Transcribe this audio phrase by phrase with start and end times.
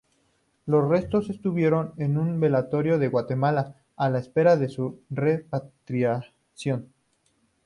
[0.65, 6.91] Los restos estuvieron en un velatorio de Guatemala a la espera de su repatriación.